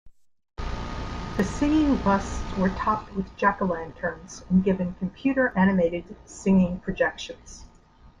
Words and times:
The 1.37 1.43
singing 1.43 1.95
busts 1.97 2.41
were 2.57 2.69
topped 2.69 3.13
with 3.13 3.37
Jack-O-Lanterns 3.37 4.43
and 4.49 4.63
given 4.63 4.95
computer-animated 4.95 6.15
singing 6.25 6.79
projections. 6.79 7.65